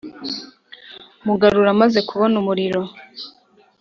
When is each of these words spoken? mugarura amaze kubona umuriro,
mugarura 1.25 1.69
amaze 1.75 1.99
kubona 2.09 2.35
umuriro, 2.41 2.81